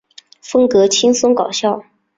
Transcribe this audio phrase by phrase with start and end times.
[0.41, 1.85] 风格轻松搞笑。